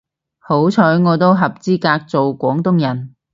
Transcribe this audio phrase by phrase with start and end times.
[0.39, 3.13] 好彩我都合資格做廣東人